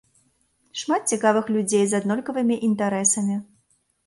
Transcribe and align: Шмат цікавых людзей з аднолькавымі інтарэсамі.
Шмат 0.83 1.01
цікавых 1.13 1.51
людзей 1.57 1.83
з 1.93 2.01
аднолькавымі 2.01 2.55
інтарэсамі. 2.71 3.39